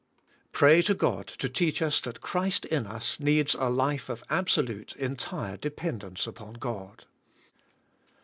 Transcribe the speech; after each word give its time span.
Pray 0.51 0.81
to 0.81 0.95
God 0.95 1.27
to 1.27 1.47
teach 1.47 1.79
us 1.79 2.01
that 2.01 2.21
Christ 2.21 2.65
in 2.65 2.87
us 2.87 3.19
needs 3.19 3.53
a 3.53 3.69
life 3.69 4.09
of 4.09 4.23
absolute, 4.31 4.95
entire 4.95 5.57
dependence 5.57 6.25
upon 6.25 6.53
God. 6.55 7.05